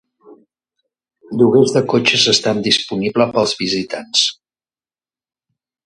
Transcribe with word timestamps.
Lloguers 1.41 1.75
de 1.75 1.83
cotxes 1.93 2.25
estan 2.33 2.65
disponible 2.69 3.31
per 3.37 3.39
als 3.43 3.55
visitants. 3.63 4.27